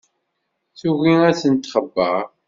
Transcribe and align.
Tugi 0.79 1.13
ad 1.29 1.35
ten-txebber. 1.41 2.25